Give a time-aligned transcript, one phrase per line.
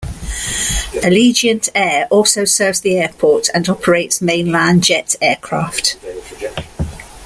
[1.05, 5.97] Allegiant Air also serves the airport and operates mainline jet aircraft.